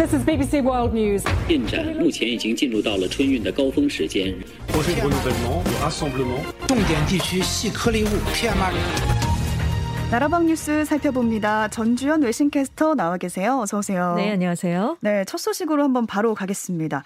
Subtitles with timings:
[0.00, 1.22] This is BBC World News.
[1.48, 4.34] 进展目前已经进入到了春运的高峰时间。
[4.68, 6.42] projet de renouvellement, de rassemblement.
[6.66, 8.74] 重点地区细颗粒物 PM2.5。
[10.10, 11.68] 나라방 뉴스 살펴봅니다.
[11.68, 13.58] 전주현 외신캐스터 나와 계세요.
[13.60, 14.14] 어서 오세요.
[14.16, 14.98] 네, 안녕하세요.
[15.00, 17.02] 네, 첫 소식으로 한번 바로 가겠습니다.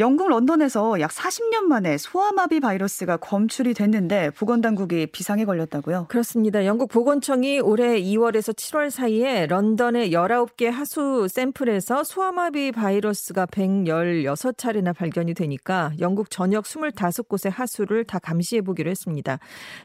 [0.00, 6.06] 영국 런던에서 약 40년 만에 소아마비 바이러스가 검출이 됐는데 보건당국이 비상에 걸렸다고요?
[6.08, 6.66] 그렇습니다.
[6.66, 15.92] 영국 보건청이 올해 2월에서 7월 사이에 런던의 19개 하수 샘플에서 소아마비 바이러스가 116차례나 발견이 되니까
[16.00, 19.38] 영국 전역 25곳의 하수를 다 감시해 보기로 했습니다.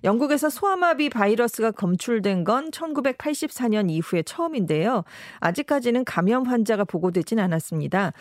[0.04, 5.04] 영국에서 소아마비 바이러스가 검출된 건 1984년 이후에 처음인데요.
[5.40, 8.14] 아직까지는 감염 환자가 보고되진 않았습니다.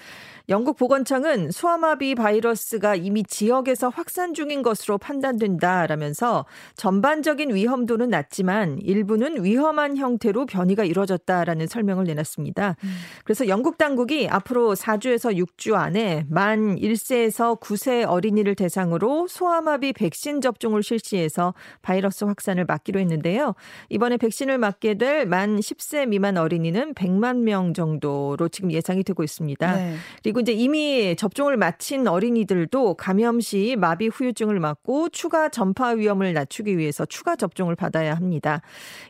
[0.51, 9.45] 영국 보건청은 소아 마비 바이러스가 이미 지역에서 확산 중인 것으로 판단된다라면서 전반적인 위험도는 낮지만 일부는
[9.45, 12.77] 위험한 형태로 변이가 이루어졌다라는 설명을 내놨습니다.
[12.83, 12.89] 음.
[13.25, 20.83] 그래서 영국 당국이 앞으로 4주에서 6주 안에 만 1세에서 9세 어린이를 대상으로 소아마비 백신 접종을
[20.83, 23.55] 실시해서 바이러스 확산을 막기로 했는데요.
[23.89, 29.77] 이번에 백신을 맞게 될 만 10세 미만 어린이는 100만 명 정도로 지금 예상이 되고 있습니다.
[29.77, 29.95] 네.
[30.23, 36.33] 그리고 그리고 이제 이미 접종을 마친 어린이들도 감염 시 마비 후유증을 막고 추가 전파 위험을
[36.33, 38.63] 낮추기 위해서 추가 접종을 받아야 합니다.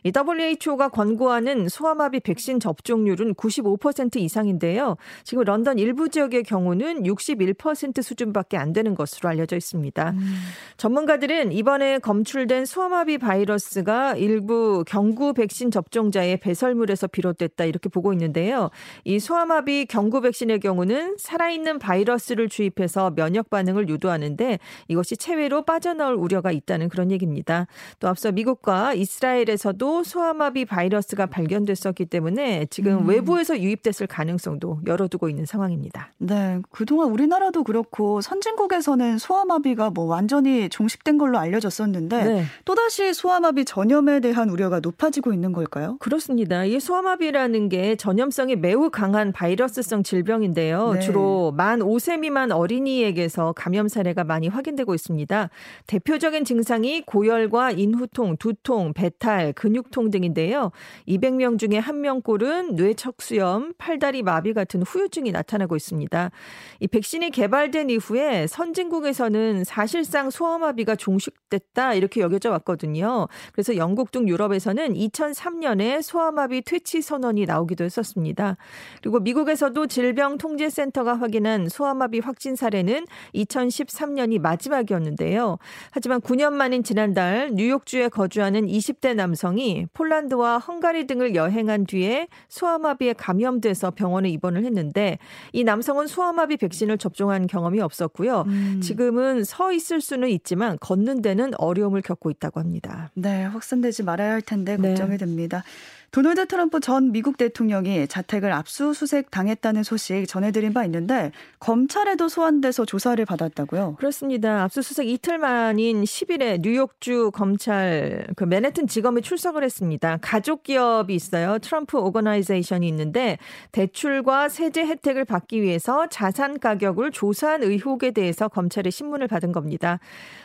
[0.03, 4.97] 이 WHO가 권고하는 소아마비 백신 접종률은 95% 이상인데요.
[5.23, 10.09] 지금 런던 일부 지역의 경우는 61% 수준밖에 안 되는 것으로 알려져 있습니다.
[10.09, 10.35] 음.
[10.75, 18.69] 전문가들은 이번에 검출된 소아마비 바이러스가 일부 경구 백신 접종자의 배설물에서 비롯됐다 이렇게 보고 있는데요.
[19.05, 26.51] 이 소아마비 경구 백신의 경우는 살아있는 바이러스를 주입해서 면역 반응을 유도하는데 이것이 체외로 빠져나올 우려가
[26.51, 27.67] 있다는 그런 얘기입니다.
[27.99, 33.09] 또 앞서 미국과 이스라엘에서도 소아마비 바이러스가 발견됐었기 때문에 지금 음.
[33.09, 36.13] 외부에서 유입됐을 가능성도 열어두고 있는 상황입니다.
[36.17, 42.43] 네, 그동안 우리나라도 그렇고 선진국에서는 소아마비가 뭐 완전히 종식된 걸로 알려졌었는데 네.
[42.65, 45.97] 또다시 소아마비 전염에 대한 우려가 높아지고 있는 걸까요?
[45.99, 46.65] 그렇습니다.
[46.65, 50.93] 이 소아마비라는 게 전염성이 매우 강한 바이러스성 질병인데요.
[50.93, 50.99] 네.
[51.01, 55.49] 주로 만 5세 미만 어린이에게서 감염 사례가 많이 확인되고 있습니다.
[55.87, 60.71] 대표적인 증상이 고열과 인후통, 두통, 배탈, 근육통 등인데요.
[61.07, 66.31] 200명 중에 1명꼴은 뇌척수염, 팔다리 마비 같은 후유증이 나타나고 있습니다.
[66.79, 73.27] 이 백신이 개발된 이후에 선진국에서는 사실상 소아마비가 종식됐다 이렇게 여겨져 왔거든요.
[73.53, 78.57] 그래서 영국 등 유럽에서는 2003년에 소아마비 퇴치 선언이 나오기도 했었습니다.
[79.01, 85.57] 그리고 미국에서도 질병통제센터 센터가 확인한 소아마비 확진 사례는 2013년이 마지막이었는데요.
[85.91, 93.91] 하지만 9년 만인 지난달 뉴욕주에 거주하는 20대 남성이 폴란드와 헝가리 등을 여행한 뒤에 소아마비에 감염돼서
[93.91, 95.17] 병원에 입원을 했는데
[95.51, 98.43] 이 남성은 소아마비 백신을 접종한 경험이 없었고요.
[98.47, 98.79] 음.
[98.81, 103.09] 지금은 서 있을 수는 있지만 걷는 데는 어려움을 겪고 있다고 합니다.
[103.15, 105.17] 네, 확산되지 말아야 할 텐데 걱정이 네.
[105.17, 105.63] 됩니다.
[106.11, 113.23] 도널드 트럼프 전 미국 대통령이 자택을 압수수색 당했다는 소식 전해드린 바 있는데 검찰에도 소환돼서 조사를
[113.25, 113.95] 받았다고요?
[113.99, 114.63] 그렇습니다.
[114.63, 120.17] 압수수색 이틀 만인 10일에 뉴욕주 검찰 그 맨해튼 지검에 출석을 했습니다.
[120.21, 121.59] 가족 기업이 있어요.
[121.59, 123.37] 트럼프 오거나이제이션이 있는데
[123.71, 129.99] 대출과 세제 혜택을 받기 위해서 자산 가격을 조사한 의혹에 대해서 검찰의 신문을 받은 겁니다.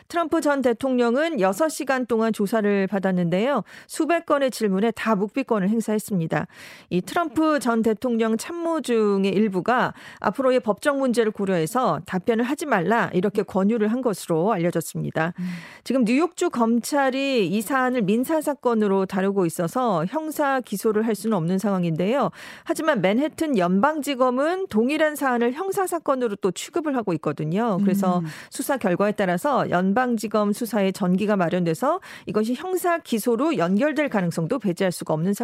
[0.09, 3.65] 트럼프 전 대통령은 6시간 동안 조사를 받았는데요.
[3.87, 6.47] 수백 건의 질문에 다 묵비권 을 행사했습니다.
[6.91, 13.43] 이 트럼프 전 대통령 참모 중의 일부가 앞으로의 법적 문제를 고려해서 답변을 하지 말라 이렇게
[13.43, 15.33] 권유를 한 것으로 알려졌습니다.
[15.39, 15.45] 음.
[15.85, 22.31] 지금 뉴욕주 검찰이 이 사안을 민사 사건으로 다루고 있어서 형사 기소를 할 수는 없는 상황인데요.
[22.65, 27.79] 하지만 맨해튼 연방지검은 동일한 사안을 형사 사건으로 또 취급을 하고 있거든요.
[27.83, 28.27] 그래서 음.
[28.51, 35.15] 수사 결과에 따라서 연 연방지검 수사에 전기가 마련돼서 이것이 형사 기소로 연결될 가능성도 배제할 수가
[35.15, 35.44] 없는 상황입니다.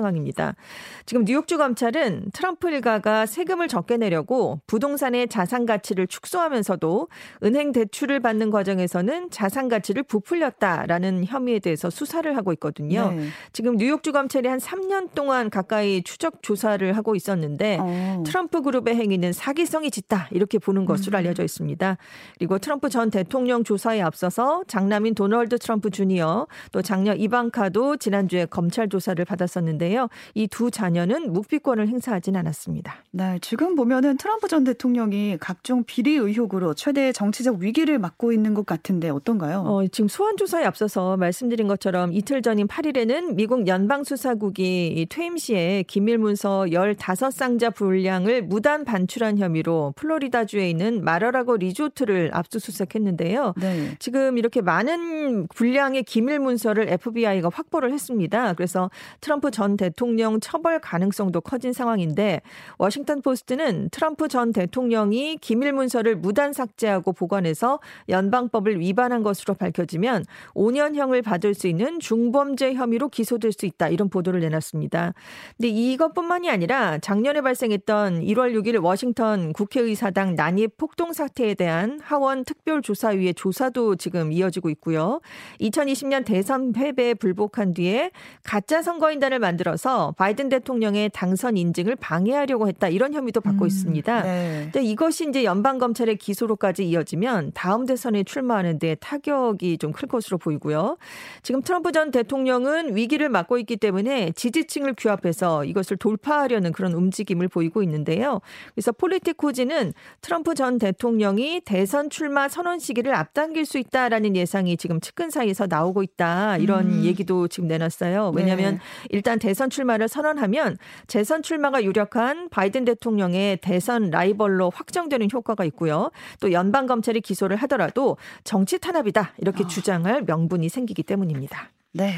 [1.06, 7.08] 지금 뉴욕주 검찰은 트럼프 일가가 세금을 적게 내려고 부동산의 자산 가치를 축소하면서도
[7.42, 13.12] 은행 대출을 받는 과정에서는 자산 가치를 부풀렸다라는 혐의에 대해서 수사를 하고 있거든요.
[13.12, 13.26] 네.
[13.52, 18.22] 지금 뉴욕주 검찰이 한 3년 동안 가까이 추적 조사를 하고 있었는데 어.
[18.26, 21.18] 트럼프 그룹의 행위는 사기성이 짙다 이렇게 보는 것으로 음.
[21.18, 21.96] 알려져 있습니다.
[22.38, 28.88] 그리고 트럼프 전 대통령 조사에 앞서서 장남인 도널드 트럼프 주니어 또 장녀 이방카도 지난주에 검찰
[28.88, 30.00] 조사를 받았었는데 요.
[30.00, 30.08] 했는데요.
[30.34, 32.96] 이 두 자녀는 묵비권을 행사하진 않았습니다.
[33.12, 38.66] 네, 지금 보면은 트럼프 전 대통령이 각종 비리 의혹으로 최대의 정치적 위기를 맞고 있는 것
[38.66, 39.60] 같은데 어떤가요?
[39.60, 46.18] 어, 지금 소환 조사에 앞서서 말씀드린 것처럼 이틀 전인 8일에는 미국 연방수사국이 퇴임 시에 기밀
[46.18, 53.54] 문서 15상자 분량을 무단 반출한 혐의로 플로리다주에 있는 마러라고 리조트를 압수수색했는데요.
[53.56, 53.96] 네.
[53.98, 58.52] 지금 이렇게 많은 분량의 기밀 문서를 FBI가 확보를 했습니다.
[58.54, 58.90] 그래서
[59.20, 62.42] 트럼프 전 대통령 처벌 가능성도 커진 상황인데
[62.76, 67.80] 워싱턴 포스트는 트럼프 전 대통령이 기밀 문서를 무단 삭제하고 보관해서
[68.10, 73.88] 연방법을 위반한 것으로 밝혀지면 5년형을 받을 수 있는 중범죄 혐의로 기소될 수 있다.
[73.88, 75.14] 이런 보도를 내놨습니다.
[75.56, 83.32] 근데 이것뿐만이 아니라 작년에 발생했던 1월 6일 워싱턴 국회의사당 난입 폭동 사태에 대한 하원 특별조사위의
[83.32, 85.20] 조사도 지금 이어지고 있고요.
[85.60, 88.10] 2020년 대선 패배에 불복한 뒤에
[88.42, 92.88] 가짜 선거인단을 만들어 서 바이든 대통령의 당선 인증을 방해하려고 했다.
[92.88, 94.22] 이런 혐의도 받고 음, 있습니다.
[94.22, 94.70] 네.
[94.82, 100.96] 이것이 이제 연방 검찰의 기소로까지 이어지면 다음 대선에 출마하는 데 타격이 좀 클 것으로 보이고요.
[101.42, 107.82] 지금 트럼프 전 대통령은 위기를 맞고 있기 때문에 지지층을 규합해서 이것을 돌파하려는 그런 움직임을 보이고
[107.82, 108.40] 있는데요.
[108.74, 109.92] 그래서 폴리티코지는
[110.22, 116.02] 트럼프 전 대통령이 대선 출마 선언 시기를 앞당길 수 있다라는 예상이 지금 측근 사이에서 나오고
[116.02, 116.56] 있다.
[116.56, 117.04] 이런 음.
[117.04, 118.32] 얘기도 지금 내놨어요.
[118.34, 118.80] 왜냐하면 네.
[119.10, 126.10] 일단 대선 출마를 선언하면 재선 출마가 유력한 바이든 대통령의 대선 라이벌로 확정되는 효과가 있고요.
[126.40, 129.66] 또 연방 검찰이 기소를 하더라도 정치 탄압이다 이렇게 어.
[129.66, 131.68] 주장할 명분이 생기기 때문입니다.
[131.92, 132.14] 네.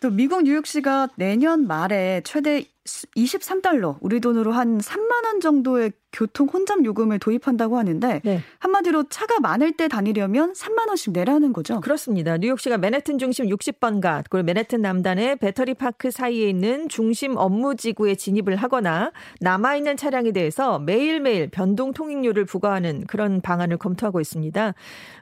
[0.00, 6.84] 또 미국 뉴욕시가 내년 말에 최대 23달러, 우리 돈으로 한 3만 원 정도의 교통 혼잡
[6.84, 8.40] 요금을 도입한다고 하는데 네.
[8.60, 11.80] 한마디로 차가 많을 때 다니려면 3만 원씩 내라는 거죠.
[11.80, 12.36] 그렇습니다.
[12.38, 18.54] 뉴욕시가 맨해튼 중심 60번가 그리고 맨해튼 남단의 배터리 파크 사이에 있는 중심 업무 지구에 진입을
[18.54, 19.10] 하거나
[19.40, 24.74] 남아 있는 차량에 대해서 매일매일 변동 통행료를 부과하는 그런 방안을 검토하고 있습니다.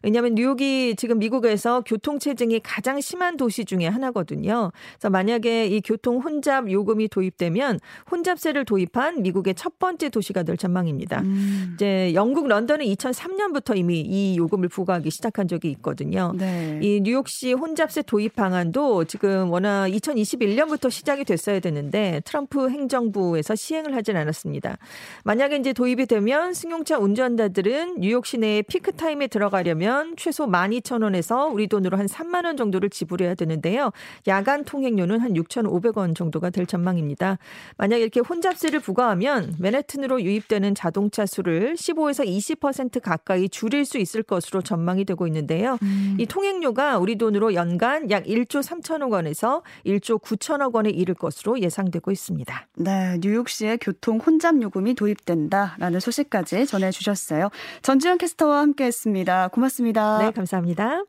[0.03, 4.73] 왜냐하면 뉴욕이 지금 미국에서 교통 체증이 가장 심한 도시 중에 하나거든요.
[4.99, 7.52] 그래서 만약에 이 교통 혼잡 요금이 도입되면
[8.11, 10.83] 혼잡세를 도입한 미국의 첫 번째 도시가 될 전망.
[10.83, 11.21] 상황입니다.
[11.21, 11.73] 음.
[11.75, 16.33] 이제 영국 런던은 2003년부터 이미 이 요금을 부과하기 시작한 적이 있거든요.
[16.37, 16.79] 네.
[16.83, 24.17] 이 뉴욕시 혼잡세 도입 방안도 지금 워낙 2021년부터 시작이 됐어야 되는데 트럼프 행정부에서 시행을 하진
[24.17, 24.77] 않았습니다.
[25.25, 31.97] 만약에 이제 도입이 되면 승용차 운전자들은 뉴욕 시내에 피크 타임에 들어가려면 최소 12,000원에서 우리 돈으로
[31.97, 33.91] 한 3만 원 정도를 지불해야 되는데요.
[34.27, 37.39] 야간 통행료는 한 6,500원 정도가 될 전망입니다.
[37.77, 44.23] 만약 이렇게 혼잡세를 부과하면 맨해튼으로 유입되는 되는 자동차 수를 15에서 20% 가까이 줄일 수 있을
[44.23, 45.77] 것으로 전망이 되고 있는데요.
[45.83, 46.17] 음.
[46.19, 52.13] 이 통행료가 우리 돈으로 연간 약 1조 3천억 원에서 1조 9천억 원에 이를 것으로 예상되고
[52.13, 52.69] 있습니다.
[52.77, 57.51] 네, 뉴욕시의 교통 혼잡 요금이 도입된다라는 소식까지 전해 주셨어요.
[57.83, 59.49] 전지현 캐스터와 함께했습니다.
[59.49, 60.19] 고맙습니다.
[60.19, 61.03] 네, 감사합니다.